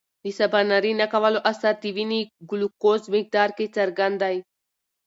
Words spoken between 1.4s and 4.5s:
اثر د وینې ګلوکوز مقدار کې څرګند دی.